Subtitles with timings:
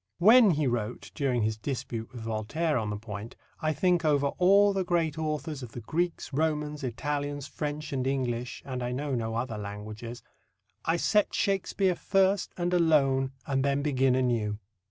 [0.17, 4.73] "When," he wrote, during his dispute with Voltaire on the point, "I think over all
[4.73, 9.35] the great authors of the Greeks, Romans, Italians, French and English (and I know no
[9.35, 10.23] other languages),
[10.83, 14.57] I set Shakespeare first and alone and then begin anew."